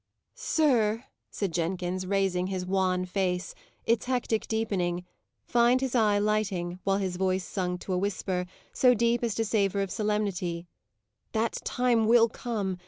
"Sir," 0.33 1.03
said 1.29 1.51
Jenkins, 1.53 2.07
raising 2.07 2.47
his 2.47 2.65
wan 2.65 3.05
face, 3.05 3.53
its 3.85 4.07
hectic 4.07 4.47
deepening, 4.47 5.05
find 5.43 5.79
his 5.79 5.93
eye 5.93 6.17
lighting, 6.17 6.79
while 6.83 6.97
his 6.97 7.17
voice 7.17 7.43
sunk 7.45 7.81
to 7.81 7.93
a 7.93 7.99
whisper, 7.99 8.47
so 8.73 8.95
deep 8.95 9.23
as 9.23 9.35
to 9.35 9.45
savour 9.45 9.79
of 9.83 9.91
solemnity, 9.91 10.65
"that 11.33 11.59
time 11.63 12.07
will 12.07 12.29
come! 12.29 12.79